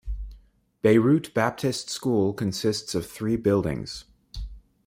Beirut 0.81 1.31
Baptist 1.35 1.91
School 1.91 2.33
consists 2.33 2.95
of 2.95 3.05
three 3.05 3.35
buildings. 3.35 4.05